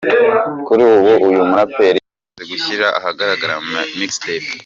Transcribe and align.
Kuri 0.65 0.81
ubu 0.93 1.11
uyu 1.25 1.39
muraperi 1.49 1.99
amaze 2.05 2.43
gushyira 2.51 2.87
ahagaragara 2.99 3.53
mixtape. 3.97 4.51